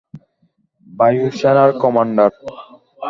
বায়ু 0.87 1.25
সেনার 1.39 1.69
কমান্ডার। 1.81 2.31